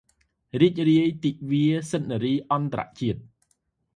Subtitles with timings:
[0.59, 3.21] រីករាយទិវាសិទ្ធិនារីអន្តរជាតិ!